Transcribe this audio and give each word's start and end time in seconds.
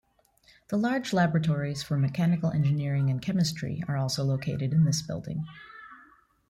The 0.69 0.77
large 0.77 1.13
laboratories 1.13 1.83
for 1.83 1.95
Mechanical 1.95 2.49
Engineering 2.49 3.11
and 3.11 3.21
Chemistry 3.21 3.83
are 3.87 3.97
also 3.97 4.23
located 4.23 4.73
in 4.73 4.83
this 4.85 5.03
building. 5.03 5.45